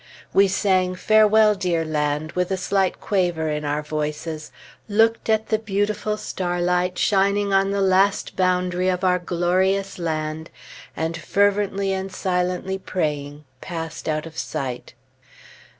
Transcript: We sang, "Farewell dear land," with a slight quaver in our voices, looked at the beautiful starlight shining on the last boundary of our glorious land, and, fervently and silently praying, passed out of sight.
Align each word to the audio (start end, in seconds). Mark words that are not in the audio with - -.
We 0.33 0.47
sang, 0.47 0.95
"Farewell 0.95 1.53
dear 1.53 1.85
land," 1.85 2.31
with 2.31 2.49
a 2.49 2.57
slight 2.57 2.99
quaver 2.99 3.49
in 3.51 3.63
our 3.63 3.83
voices, 3.83 4.51
looked 4.89 5.29
at 5.29 5.49
the 5.49 5.59
beautiful 5.59 6.17
starlight 6.17 6.97
shining 6.97 7.53
on 7.53 7.69
the 7.69 7.81
last 7.83 8.35
boundary 8.35 8.89
of 8.89 9.03
our 9.03 9.19
glorious 9.19 9.99
land, 9.99 10.49
and, 10.97 11.15
fervently 11.15 11.93
and 11.93 12.11
silently 12.11 12.79
praying, 12.79 13.45
passed 13.61 14.09
out 14.09 14.25
of 14.25 14.39
sight. 14.39 14.95